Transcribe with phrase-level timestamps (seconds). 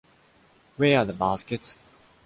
[0.77, 1.75] Where are the baskets?